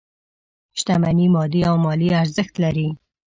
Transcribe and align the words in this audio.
شتمني 0.79 1.25
مادي 1.35 1.61
او 1.69 1.75
مالي 1.85 2.09
ارزښت 2.21 2.53
لري. 2.63 2.87